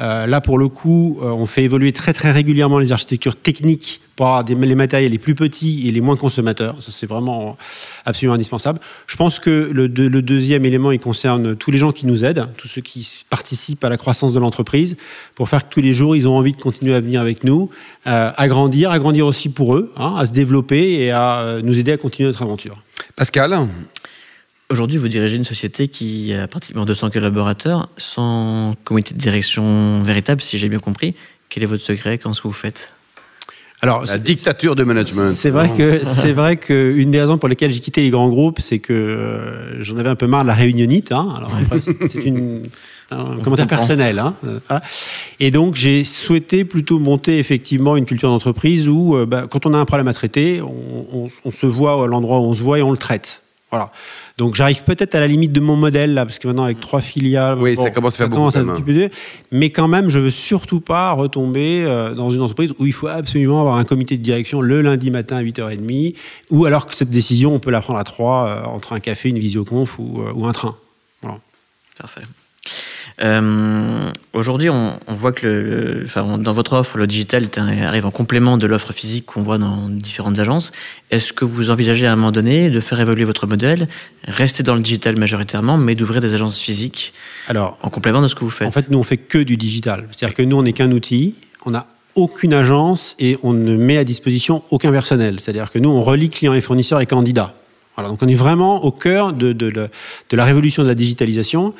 euh, 0.00 0.26
là, 0.26 0.40
pour 0.40 0.58
le 0.58 0.68
coup, 0.68 1.18
euh, 1.22 1.26
on 1.30 1.46
fait 1.46 1.64
évoluer 1.64 1.92
très 1.92 2.12
très 2.12 2.30
régulièrement 2.32 2.78
les 2.78 2.92
architectures 2.92 3.36
techniques 3.36 4.00
pour 4.16 4.26
avoir 4.26 4.44
des, 4.44 4.54
les 4.54 4.74
matériels 4.74 5.10
les 5.12 5.18
plus 5.18 5.34
petits 5.34 5.88
et 5.88 5.92
les 5.92 6.00
moins 6.02 6.16
consommateurs. 6.16 6.76
Ça, 6.80 6.92
c'est 6.92 7.06
vraiment 7.06 7.56
absolument 8.04 8.34
indispensable. 8.34 8.78
Je 9.06 9.16
pense 9.16 9.38
que 9.38 9.70
le, 9.72 9.88
deux- 9.88 10.08
le 10.08 10.20
deuxième 10.22 10.64
élément, 10.66 10.90
il 10.92 10.98
concerne 11.00 11.56
tous 11.56 11.70
les 11.70 11.78
gens 11.78 11.92
qui 11.92 12.06
nous 12.06 12.24
aident, 12.24 12.48
tous 12.58 12.68
ceux 12.68 12.82
qui 12.82 13.24
participent 13.30 13.82
à 13.84 13.88
la 13.88 13.96
croissance 13.96 14.32
de 14.34 14.38
l'entreprise, 14.40 14.96
pour 15.34 15.48
faire 15.48 15.66
que 15.66 15.72
tous 15.72 15.80
les 15.80 15.92
jours, 15.94 16.16
ils 16.16 16.28
ont 16.28 16.36
envie 16.36 16.52
de 16.52 16.60
continuer 16.60 16.94
à 16.94 17.00
venir 17.00 17.20
avec 17.22 17.44
nous, 17.44 17.70
euh, 18.06 18.30
à 18.36 18.48
grandir, 18.48 18.90
à 18.90 18.98
grandir 18.98 19.26
aussi 19.26 19.48
pour 19.48 19.74
eux, 19.74 19.90
hein, 19.96 20.16
à 20.18 20.26
se 20.26 20.32
développer 20.32 21.00
et 21.00 21.10
à 21.10 21.60
nous 21.64 21.78
aider 21.78 21.92
à 21.92 21.96
continuer 21.96 22.28
notre 22.28 22.42
aventure. 22.42 22.82
Pascal? 23.16 23.68
Aujourd'hui, 24.70 24.98
vous 24.98 25.08
dirigez 25.08 25.36
une 25.36 25.42
société 25.44 25.88
qui 25.88 26.32
a 26.32 26.46
pratiquement 26.46 26.84
200 26.84 27.10
collaborateurs, 27.10 27.88
sans 27.96 28.74
comité 28.84 29.14
de 29.14 29.18
direction 29.18 30.00
véritable, 30.02 30.40
si 30.40 30.58
j'ai 30.58 30.68
bien 30.68 30.78
compris. 30.78 31.16
Quel 31.48 31.64
est 31.64 31.66
votre 31.66 31.82
secret 31.82 32.18
Comment 32.18 32.32
est-ce 32.34 32.42
que 32.42 32.46
vous 32.48 32.54
faites? 32.54 32.90
Alors, 33.82 34.04
La 34.06 34.18
dictature 34.18 34.76
de 34.76 34.84
management. 34.84 35.32
C'est 35.32 35.50
vrai 35.50 35.72
que 35.76 36.04
c'est 36.04 36.32
vrai 36.32 36.56
que 36.56 36.92
une 36.96 37.10
des 37.10 37.20
raisons 37.20 37.36
pour 37.38 37.48
lesquelles 37.48 37.72
j'ai 37.72 37.80
quitté 37.80 38.02
les 38.02 38.10
grands 38.10 38.28
groupes, 38.28 38.60
c'est 38.60 38.78
que 38.78 38.92
euh, 38.92 39.82
j'en 39.82 39.96
avais 39.96 40.10
un 40.10 40.14
peu 40.14 40.26
marre 40.28 40.42
de 40.42 40.48
la 40.48 40.54
réunionnite. 40.54 41.10
hein. 41.10 41.34
Alors 41.36 41.50
c'est 41.80 42.14
une 42.24 42.62
un 43.10 43.38
commentaire 43.38 43.66
personnel. 43.66 44.18
hein. 44.20 44.34
Et 45.40 45.50
donc 45.50 45.74
j'ai 45.74 46.04
souhaité 46.04 46.64
plutôt 46.64 46.98
monter 47.00 47.38
effectivement 47.38 47.96
une 47.96 48.04
culture 48.04 48.28
d'entreprise 48.28 48.86
où, 48.86 49.16
euh, 49.16 49.26
bah, 49.26 49.46
quand 49.50 49.64
on 49.66 49.74
a 49.74 49.78
un 49.78 49.84
problème 49.86 50.08
à 50.08 50.12
traiter, 50.14 50.60
on, 50.60 51.06
on- 51.24 51.28
on 51.46 51.50
se 51.50 51.66
voit 51.66 52.04
à 52.04 52.06
l'endroit 52.06 52.38
où 52.38 52.44
on 52.44 52.54
se 52.54 52.62
voit 52.62 52.78
et 52.78 52.82
on 52.82 52.92
le 52.92 52.98
traite. 52.98 53.42
Voilà. 53.70 53.92
Donc 54.36 54.56
j'arrive 54.56 54.82
peut-être 54.82 55.14
à 55.14 55.20
la 55.20 55.28
limite 55.28 55.52
de 55.52 55.60
mon 55.60 55.76
modèle 55.76 56.12
là, 56.14 56.26
parce 56.26 56.38
que 56.40 56.48
maintenant 56.48 56.64
avec 56.64 56.80
trois 56.80 57.00
filiales, 57.00 57.56
Oui, 57.58 57.76
ça 57.76 57.90
commence 57.90 58.14
à 58.14 58.18
faire 58.18 58.28
beaucoup, 58.28 58.40
commence 58.40 58.54
quand 58.54 58.60
même. 58.60 58.70
un 58.70 58.74
petit 58.74 58.82
peu 58.82 58.92
dur. 58.92 59.08
Mais 59.52 59.70
quand 59.70 59.86
même, 59.86 60.08
je 60.08 60.18
veux 60.18 60.30
surtout 60.30 60.80
pas 60.80 61.12
retomber 61.12 61.84
euh, 61.84 62.12
dans 62.14 62.30
une 62.30 62.40
entreprise 62.40 62.72
où 62.80 62.86
il 62.86 62.92
faut 62.92 63.06
absolument 63.06 63.60
avoir 63.60 63.76
un 63.76 63.84
comité 63.84 64.16
de 64.16 64.22
direction 64.22 64.60
le 64.60 64.80
lundi 64.82 65.12
matin 65.12 65.36
à 65.36 65.42
8h30, 65.42 66.16
ou 66.50 66.64
alors 66.64 66.86
que 66.88 66.96
cette 66.96 67.10
décision, 67.10 67.54
on 67.54 67.60
peut 67.60 67.70
la 67.70 67.80
prendre 67.80 67.98
à 68.00 68.04
trois 68.04 68.48
euh, 68.48 68.64
entre 68.64 68.92
un 68.92 68.98
café, 69.00 69.28
une 69.28 69.38
visioconf 69.38 69.98
ou, 70.00 70.20
euh, 70.22 70.32
ou 70.34 70.46
un 70.46 70.52
train. 70.52 70.74
Voilà. 71.22 71.38
Parfait. 71.96 72.22
Euh, 73.22 74.10
Aujourd'hui, 74.32 74.70
on, 74.70 74.92
on 75.08 75.14
voit 75.14 75.32
que 75.32 75.46
le, 75.46 75.62
le- 75.62 76.02
enfin, 76.06 76.22
on- 76.22 76.38
dans 76.38 76.52
votre 76.52 76.72
offre, 76.74 76.96
le 76.96 77.06
digital 77.06 77.48
un- 77.56 77.82
arrive 77.82 78.06
en 78.06 78.10
complément 78.10 78.56
de 78.58 78.66
l'offre 78.66 78.92
physique 78.92 79.26
qu'on 79.26 79.42
voit 79.42 79.58
dans 79.58 79.88
différentes 79.88 80.38
agences. 80.38 80.70
Est-ce 81.10 81.32
que 81.32 81.44
vous 81.44 81.70
envisagez 81.70 82.06
à 82.06 82.12
un 82.12 82.16
moment 82.16 82.30
donné 82.32 82.70
de 82.70 82.80
faire 82.80 83.00
évoluer 83.00 83.24
votre 83.24 83.46
modèle, 83.46 83.88
rester 84.26 84.62
dans 84.62 84.74
le 84.74 84.80
digital 84.82 85.18
majoritairement, 85.18 85.76
mais 85.76 85.94
d'ouvrir 85.96 86.20
des 86.20 86.32
agences 86.34 86.58
physiques 86.58 87.12
Alors, 87.48 87.76
en 87.82 87.90
complément 87.90 88.22
de 88.22 88.28
ce 88.28 88.34
que 88.34 88.44
vous 88.44 88.50
faites? 88.50 88.68
en 88.68 88.72
fait, 88.72 88.88
nous, 88.90 88.98
on 88.98 89.04
fait 89.04 89.16
que 89.18 89.38
du 89.38 89.56
digital. 89.56 90.06
C'est-à-dire 90.12 90.34
que 90.36 90.42
nous, 90.42 90.56
on 90.56 90.62
n'est 90.62 90.72
qu'un 90.72 90.92
outil, 90.92 91.34
on 91.66 91.70
n'a 91.72 91.86
aucune 92.14 92.54
agence 92.54 93.16
et 93.18 93.36
on 93.42 93.52
ne 93.52 93.76
met 93.76 93.96
à 93.98 94.04
disposition 94.04 94.62
aucun 94.70 94.92
personnel. 94.92 95.40
C'est-à-dire 95.40 95.70
que 95.70 95.78
nous, 95.78 95.90
on 95.90 96.02
relie 96.02 96.30
clients 96.30 96.54
et 96.54 96.60
fournisseurs 96.60 97.00
et 97.00 97.06
candidats. 97.06 97.54
Donc 98.08 98.22
on 98.22 98.28
est 98.28 98.34
vraiment 98.34 98.84
au 98.84 98.90
cœur 98.90 99.32
de, 99.32 99.90
la 100.32 100.44
révolution 100.44 100.82
de 100.82 100.88
la 100.88 100.94
digitalisation. 100.94 101.74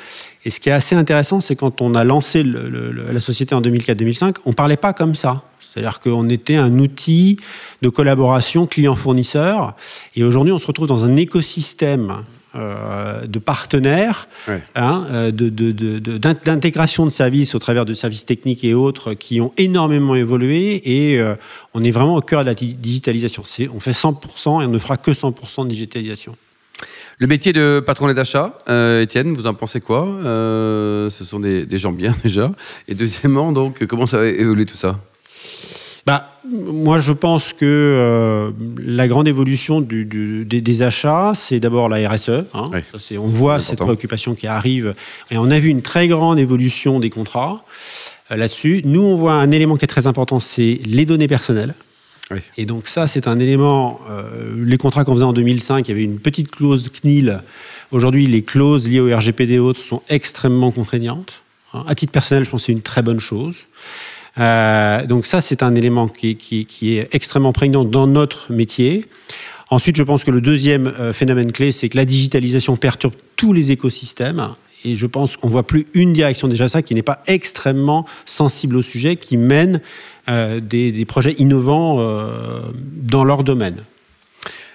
Et 0.45 0.49
ce 0.49 0.59
qui 0.59 0.69
est 0.69 0.73
assez 0.73 0.95
intéressant, 0.95 1.39
c'est 1.39 1.55
quand 1.55 1.81
on 1.81 1.95
a 1.95 2.03
lancé 2.03 2.43
la 2.43 3.19
société 3.19 3.55
en 3.55 3.61
2004-2005, 3.61 4.37
on 4.45 4.53
parlait 4.53 4.77
pas 4.77 4.93
comme 4.93 5.15
ça. 5.15 5.43
C'est-à-dire 5.59 5.99
qu'on 6.01 6.27
était 6.29 6.57
un 6.57 6.79
outil 6.79 7.37
de 7.81 7.89
collaboration 7.89 8.67
client-fournisseur. 8.67 9.75
Et 10.15 10.23
aujourd'hui, 10.23 10.51
on 10.51 10.59
se 10.59 10.67
retrouve 10.67 10.87
dans 10.87 11.05
un 11.05 11.15
écosystème 11.15 12.23
euh, 12.55 13.25
de 13.27 13.39
partenaires, 13.39 14.27
Ouais. 14.47 14.61
hein, 14.75 15.05
euh, 15.11 15.31
de- 15.31 15.49
de- 15.49 15.71
de- 15.71 15.99
de- 15.99 16.17
d'in- 16.17 16.35
d'intégration 16.43 17.05
de 17.05 17.09
services 17.11 17.55
au 17.55 17.59
travers 17.59 17.85
de 17.85 17.93
services 17.93 18.25
techniques 18.25 18.63
et 18.63 18.73
autres 18.73 19.13
qui 19.13 19.39
ont 19.39 19.53
énormément 19.57 20.15
évolué. 20.15 20.81
Et 20.83 21.19
euh, 21.19 21.35
on 21.73 21.83
est 21.83 21.91
vraiment 21.91 22.15
au 22.17 22.21
cœur 22.21 22.41
de 22.41 22.47
la 22.49 22.53
di- 22.53 22.73
digitalisation. 22.73 23.43
On 23.73 23.79
fait 23.79 23.93
100% 23.93 24.61
et 24.61 24.65
on 24.65 24.69
ne 24.71 24.77
fera 24.77 24.97
que 24.97 25.11
100% 25.13 25.63
de 25.63 25.69
digitalisation. 25.69 26.35
Le 27.19 27.27
métier 27.27 27.53
de 27.53 27.79
patron 27.85 28.09
et 28.09 28.13
d'achat, 28.15 28.57
euh, 28.67 29.01
Étienne, 29.03 29.33
vous 29.33 29.45
en 29.45 29.53
pensez 29.53 29.79
quoi? 29.79 30.07
Ce 30.23 31.23
sont 31.23 31.39
des, 31.39 31.65
des 31.65 31.77
gens 31.77 31.91
bien 31.91 32.15
déjà. 32.23 32.51
Et 32.87 32.95
deuxièmement, 32.95 33.51
donc, 33.51 33.85
comment 33.85 34.07
ça 34.07 34.17
va 34.17 34.25
évoluer 34.25 34.65
tout 34.65 34.75
ça? 34.77 34.99
Bah, 36.05 36.31
moi, 36.49 36.99
je 36.99 37.11
pense 37.11 37.53
que 37.53 37.65
euh, 37.65 38.51
la 38.83 39.07
grande 39.07 39.27
évolution 39.27 39.81
du- 39.81 40.05
du- 40.05 40.45
des, 40.45 40.59
des 40.61 40.81
achats, 40.81 41.33
c'est 41.35 41.59
d'abord 41.59 41.89
la 41.89 42.09
RSE. 42.09 42.29
hein. 42.53 42.69
Oui. 42.73 42.79
Ça, 42.91 42.97
c'est- 42.99 43.17
on 43.17 43.27
voit 43.27 43.59
cette 43.59 43.77
préoccupation 43.85 44.33
qui 44.33 44.47
arrive. 44.47 44.95
Et 45.29 45.37
on 45.37 45.51
a 45.51 45.59
vu 45.59 45.69
une 45.69 45.81
très 45.83 46.07
grande 46.07 46.39
évolution 46.39 46.99
des 46.99 47.09
contrats 47.11 47.63
euh, 48.31 48.35
là-dessus. 48.35 48.81
Nous, 48.85 49.01
on 49.01 49.15
voit 49.15 49.33
un 49.33 49.51
élément 49.51 49.77
qui 49.77 49.85
est 49.85 49.87
très 49.87 50.07
important, 50.07 50.39
c'est 50.39 50.79
les 50.85 51.05
données 51.05 51.27
personnelles. 51.27 51.75
Oui. 52.31 52.39
Et 52.57 52.65
donc 52.65 52.87
ça, 52.87 53.07
c'est 53.07 53.27
un 53.27 53.39
élément, 53.39 53.99
euh, 54.09 54.55
les 54.57 54.77
contrats 54.77 55.03
qu'on 55.03 55.13
faisait 55.13 55.25
en 55.25 55.33
2005, 55.33 55.87
il 55.87 55.91
y 55.91 55.93
avait 55.93 56.03
une 56.03 56.19
petite 56.19 56.49
clause 56.49 56.89
CNIL 56.91 57.41
Aujourd'hui, 57.91 58.25
les 58.25 58.41
clauses 58.41 58.87
liées 58.87 59.01
au 59.01 59.13
RGPD 59.13 59.55
et 59.55 59.59
autres 59.59 59.81
sont 59.81 60.01
extrêmement 60.07 60.71
contraignantes. 60.71 61.41
Hein. 61.73 61.83
À 61.89 61.93
titre 61.93 62.13
personnel, 62.13 62.45
je 62.45 62.49
pense 62.49 62.61
que 62.61 62.65
c'est 62.67 62.71
une 62.71 62.79
très 62.81 63.01
bonne 63.01 63.19
chose. 63.19 63.57
Euh, 64.37 65.05
donc 65.05 65.25
ça, 65.25 65.41
c'est 65.41 65.61
un 65.63 65.75
élément 65.75 66.07
qui, 66.07 66.35
qui- 66.35 66.65
qui 66.65 66.97
est 66.97 67.09
extrêmement 67.13 67.51
prégnant 67.53 67.83
dans 67.83 68.07
notre 68.07 68.51
métier. 68.51 69.05
Ensuite, 69.69 69.95
je 69.95 70.03
pense 70.03 70.23
que 70.23 70.31
le 70.31 70.41
deuxième 70.41 70.87
euh, 70.87 71.13
phénomène 71.13 71.51
clé, 71.51 71.71
c'est 71.71 71.89
que 71.89 71.97
la 71.97 72.05
digitalisation 72.05 72.75
perturbe 72.77 73.13
tous 73.35 73.53
les 73.53 73.71
écosystèmes. 73.71 74.49
Et 74.83 74.95
je 74.95 75.05
pense 75.05 75.37
qu'on 75.37 75.47
voit 75.47 75.67
plus 75.67 75.85
une 75.93 76.11
direction 76.11 76.47
déjà 76.47 76.67
ça 76.67 76.81
qui 76.81 76.95
n'est 76.95 77.03
pas 77.03 77.21
extrêmement 77.27 78.05
sensible 78.25 78.75
au 78.77 78.81
sujet, 78.81 79.15
qui 79.15 79.37
mène 79.37 79.79
euh, 80.27 80.59
des, 80.59 80.91
des 80.91 81.05
projets 81.05 81.35
innovants 81.37 81.97
euh, 81.99 82.61
dans 82.95 83.23
leur 83.23 83.43
domaine. 83.43 83.77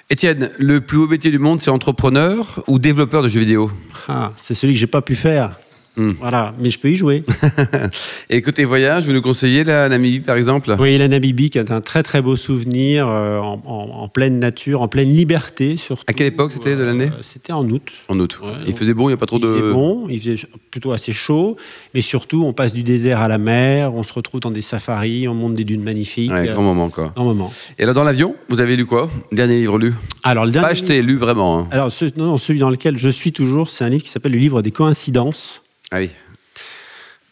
Étienne, 0.08 0.50
le 0.58 0.80
plus 0.80 0.98
beau 0.98 1.08
métier 1.08 1.32
du 1.32 1.40
monde, 1.40 1.60
c'est 1.60 1.70
entrepreneur 1.70 2.62
ou 2.68 2.78
développeur 2.78 3.24
de 3.24 3.28
jeux 3.28 3.40
vidéo? 3.40 3.72
Ah, 4.06 4.32
c'est 4.36 4.54
celui 4.54 4.74
que 4.74 4.78
j'ai 4.78 4.86
pas 4.86 5.02
pu 5.02 5.16
faire. 5.16 5.58
Hmm. 5.96 6.12
Voilà, 6.20 6.54
mais 6.60 6.68
je 6.70 6.78
peux 6.78 6.90
y 6.90 6.94
jouer. 6.94 7.22
Et 8.30 8.42
côté 8.42 8.64
voyage, 8.64 9.04
vous 9.06 9.12
nous 9.12 9.22
conseillez 9.22 9.64
la 9.64 9.88
Namibie 9.88 10.20
par 10.20 10.36
exemple? 10.36 10.74
Oui, 10.78 10.98
la 10.98 11.08
Namibie 11.08 11.50
qui 11.50 11.58
est 11.58 11.70
un 11.70 11.80
très 11.80 12.02
très 12.02 12.20
beau 12.22 12.36
souvenir 12.36 13.08
euh, 13.08 13.38
en, 13.38 13.62
en- 13.64 13.90
en 14.02 14.08
pleine 14.08 14.38
nature, 14.38 14.82
en 14.82 14.88
pleine 14.88 15.12
liberté 15.12 15.76
surtout. 15.76 16.04
À 16.06 16.12
quelle 16.12 16.26
époque 16.26 16.52
c'était 16.52 16.76
de 16.76 16.82
l'année? 16.82 17.06
Euh, 17.12 17.22
C'était 17.22 17.52
en 17.52 17.68
août. 17.68 17.90
En 18.08 18.18
août. 18.20 18.38
Ouais, 18.42 18.50
il 18.64 18.70
donc, 18.70 18.78
faisait 18.78 18.94
bon, 18.94 19.04
il 19.04 19.12
n'y 19.12 19.14
a 19.14 19.16
pas 19.16 19.26
trop 19.26 19.38
il 19.38 19.42
de. 19.42 19.46
faisait 19.54 19.72
bon, 19.72 20.06
il 20.10 20.20
faisait 20.20 20.36
plutôt 20.70 20.92
assez 20.92 21.12
chaud, 21.12 21.56
mais 21.94 22.02
surtout 22.02 22.44
on 22.44 22.52
passe 22.52 22.74
du 22.74 22.82
désert 22.82 23.20
à 23.20 23.28
la 23.28 23.38
mer, 23.38 23.94
on 23.94 24.02
se 24.02 24.12
retrouve 24.12 24.40
dans 24.40 24.50
des 24.50 24.62
safaris, 24.62 25.26
on 25.28 25.34
monte 25.34 25.54
des 25.54 25.64
dunes 25.64 25.82
magnifiques. 25.82 26.30
Ouais, 26.30 26.46
grand 26.48 26.62
moment 26.62 26.88
quoi. 26.90 27.12
Grand 27.16 27.24
moment. 27.24 27.50
Et 27.78 27.86
là 27.86 27.92
dans 27.94 28.04
l'avion, 28.04 28.34
vous 28.48 28.60
avez 28.60 28.76
lu 28.76 28.84
quoi? 28.84 29.10
Dernier 29.32 29.56
livre 29.56 29.78
lu? 29.78 29.94
Alors 30.24 30.44
le 30.44 30.50
dernier 30.52 30.66
Pas 30.66 30.72
acheté, 30.72 31.00
lu 31.02 31.16
vraiment. 31.16 31.60
hein. 31.60 31.68
Alors, 31.70 31.90
ce- 31.90 32.04
non, 32.16 32.26
non, 32.26 32.38
celui 32.38 32.58
dans 32.58 32.70
lequel 32.70 32.98
je 32.98 33.08
suis 33.08 33.32
toujours, 33.32 33.70
c'est 33.70 33.84
un 33.84 33.88
livre 33.88 34.02
qui 34.02 34.10
s'appelle 34.10 34.32
Le 34.32 34.38
livre 34.38 34.60
des 34.62 34.72
coïncidences 34.72 35.62
Ah 35.96 36.00
oui. 36.00 36.10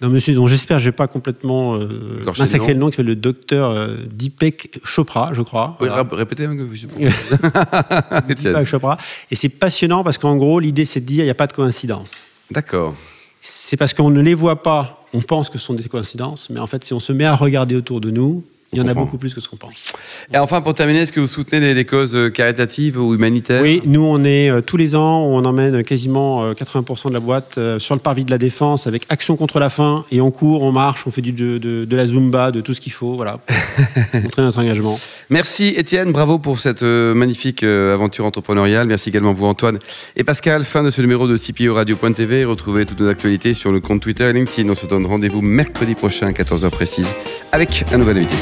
d'un 0.00 0.09
monsieur 0.09 0.35
dont 0.35 0.47
j'espère 0.47 0.78
que 0.78 0.83
je 0.83 0.88
vais 0.88 0.92
pas 0.97 1.06
complètement 1.06 1.76
euh, 1.76 2.21
massacrer 2.38 2.75
le 2.75 2.80
nom, 2.80 2.87
qui 2.88 2.92
s'appelle 2.97 3.06
le 3.06 3.16
docteur 3.16 3.71
euh, 3.71 3.97
Deepak 4.11 4.80
Chopra, 4.83 5.30
je 5.33 5.42
crois. 5.42 5.76
Oui, 5.80 5.88
Voilà. 5.88 6.06
répétez. 6.12 6.44
hein, 6.47 6.56
que 6.56 6.66
je-. 6.75 6.87
Deepak 8.35 8.66
Chopra. 8.66 8.99
Et 9.30 9.37
c'est 9.37 9.49
passionnant 9.49 10.02
parce 10.04 10.18
qu'en 10.18 10.37
gros, 10.37 10.61
l'idée, 10.61 10.85
c'est 10.85 11.00
de 11.00 11.06
dire 11.06 11.21
il 11.25 11.26
n'y 11.26 11.30
a 11.30 11.35
pas 11.35 11.47
de 11.47 11.52
coïncidence. 11.52 12.12
D'accord. 12.50 12.94
C'est 13.40 13.76
parce 13.76 13.92
qu'on 13.94 14.11
ne 14.11 14.21
les 14.21 14.35
voit 14.35 14.62
pas, 14.62 15.04
on 15.12 15.21
pense 15.21 15.50
que 15.50 15.59
ce 15.59 15.66
sont 15.66 15.75
des 15.75 15.85
coïncidences, 15.88 16.49
mais 16.50 16.61
en 16.61 16.66
fait, 16.66 16.83
si 16.85 16.92
on 16.94 17.00
se 17.00 17.12
met 17.12 17.25
à 17.26 17.35
regarder 17.35 17.76
autour 17.76 18.00
de 18.00 18.11
nous, 18.11 18.42
il 18.75 18.78
y 18.78 18.85
en 18.85 18.88
a 18.88 18.95
beaucoup 18.95 19.19
plus 19.19 19.35
que 19.35 19.40
ce 19.40 19.49
qu'on 19.49 19.57
pense. 19.57 19.93
Et 20.33 20.38
enfin, 20.38 20.61
pour 20.61 20.75
terminer, 20.75 21.00
est-ce 21.00 21.12
que 21.12 21.21
vous 21.21 21.26
soutenez 21.26 21.75
les, 21.75 21.85
causes 21.85 22.14
euh, 22.16 22.28
caritatives 22.31 22.99
ou 23.00 23.14
humanitaires 23.14 23.62
Oui, 23.62 23.81
nous, 23.87 24.02
on 24.02 24.25
est 24.25 24.50
euh, 24.50 24.61
tous 24.61 24.76
les 24.76 24.95
ans, 24.95 25.23
on 25.25 25.45
emmène 25.45 25.83
quasiment 25.85 26.43
euh, 26.45 26.52
80% 26.54 27.09
de 27.09 27.14
la 27.14 27.21
boîte 27.21 27.59
euh, 27.59 27.78
sur 27.78 27.95
le 27.95 28.00
parvis 28.00 28.25
de 28.25 28.31
la 28.31 28.38
Défense 28.38 28.87
avec 28.87 29.04
Action 29.09 29.37
contre 29.37 29.59
la 29.61 29.71
faim 29.71 30.04
et 30.11 30.21
on 30.21 30.31
court, 30.31 30.62
on 30.62 30.73
marche, 30.73 31.07
on 31.07 31.11
fait 31.11 31.23
du, 31.23 31.33
de, 31.33 31.59
de- 31.59 31.85
de 31.85 31.97
la 31.97 32.07
zumba, 32.07 32.50
de 32.50 32.61
tout 32.61 32.75
ce 32.75 32.81
qu'il 32.81 32.93
faut, 32.93 33.14
voilà, 33.14 33.40
montrer 34.14 34.43
notre 34.43 34.59
engagement. 34.59 34.99
Merci 35.31 35.75
Étienne, 35.76 36.12
bravo 36.12 36.38
pour 36.38 36.59
cette 36.59 36.83
euh, 36.83 37.14
magnifique 37.14 37.62
euh, 37.62 37.95
aventure 37.95 38.25
entrepreneuriale. 38.25 38.87
Merci 38.87 39.09
également 39.11 39.33
vous 39.33 39.47
Antoine 39.47 39.78
et 40.16 40.25
Pascal. 40.25 40.64
Fin 40.64 40.83
de 40.83 40.90
ce 40.90 41.00
numéro 41.00 41.26
de 41.28 41.37
CPO 41.37 41.75
Radio.tv. 41.75 42.45
Retrouvez 42.45 42.87
toutes 42.87 43.00
nos 43.00 43.09
actualités 43.09 43.54
sur 43.54 43.73
le 43.73 43.81
compte 43.81 44.00
Twitter 44.00 44.25
et 44.25 44.33
LinkedIn. 44.33 44.69
On 44.71 44.75
se 44.75 44.87
donne 44.87 45.07
rendez-vous 45.07 45.43
mercredi 45.43 45.95
prochain 45.95 46.26
à 46.28 46.33
14h 46.33 46.71
précise 46.71 47.07
avec 47.52 47.85
un 47.93 47.99
nouvel 47.99 48.19
invité. 48.19 48.35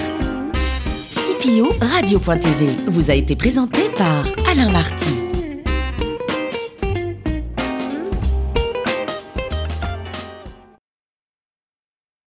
CPO 1.43 1.75
Radio.tv 1.81 2.69
vous 2.87 3.11
a 3.11 3.15
été 3.15 3.35
présenté 3.35 3.81
par 3.97 4.25
Alain 4.49 4.71
Marty. 4.71 5.32